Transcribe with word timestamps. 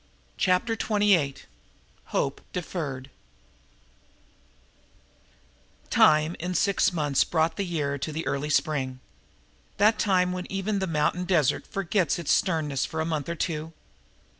Chapter 0.37 0.75
Twenty 0.75 1.13
eight 1.13 1.45
Hope 2.05 2.41
Deferred 2.53 3.11
Time 5.91 6.35
in 6.39 6.55
six 6.55 6.91
months 6.91 7.23
brought 7.23 7.55
the 7.55 7.63
year 7.63 7.99
to 7.99 8.11
the 8.11 8.25
early 8.25 8.49
spring, 8.49 8.99
that 9.77 9.99
time 9.99 10.31
when 10.31 10.51
even 10.51 10.79
the 10.79 10.87
mountain 10.87 11.25
desert 11.25 11.67
forgets 11.67 12.17
its 12.17 12.31
sternness 12.31 12.83
for 12.83 12.99
a 12.99 13.05
month 13.05 13.29
or 13.29 13.35
two. 13.35 13.73